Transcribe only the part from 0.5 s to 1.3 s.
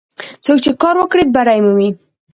چې کار وکړي،